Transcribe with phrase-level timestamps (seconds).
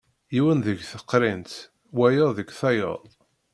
[0.33, 1.51] Yiwen deg teqrint,
[1.97, 3.03] wayeḍ deg tayeḍ.